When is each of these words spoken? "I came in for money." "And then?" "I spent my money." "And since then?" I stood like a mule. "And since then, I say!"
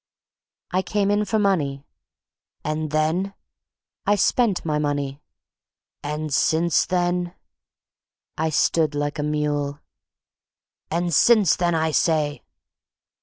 "I 0.71 0.81
came 0.81 1.11
in 1.11 1.25
for 1.25 1.37
money." 1.37 1.85
"And 2.63 2.89
then?" 2.89 3.35
"I 4.07 4.15
spent 4.15 4.65
my 4.65 4.79
money." 4.79 5.21
"And 6.01 6.33
since 6.33 6.87
then?" 6.87 7.35
I 8.35 8.49
stood 8.49 8.95
like 8.95 9.19
a 9.19 9.21
mule. 9.21 9.79
"And 10.89 11.13
since 11.13 11.55
then, 11.55 11.75
I 11.75 11.91
say!" 11.91 12.41